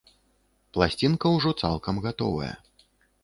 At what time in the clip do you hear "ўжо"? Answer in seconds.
1.35-1.49